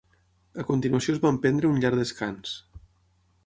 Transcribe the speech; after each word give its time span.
A 0.63 0.65
continuació 0.69 1.15
es 1.17 1.21
van 1.27 1.39
prendre 1.45 1.71
un 1.73 1.79
llarg 1.85 2.03
descans. 2.03 2.59